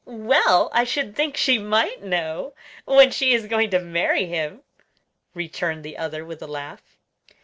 [0.03, 2.55] "Well, I should think she might know,
[2.85, 4.63] when she is going to marry him,"
[5.35, 6.97] returned the other, with a laugh.